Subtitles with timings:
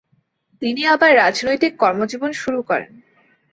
[0.61, 2.91] তিনি আবার রাজনৈতিক কর্মজীবন শুরু করেন।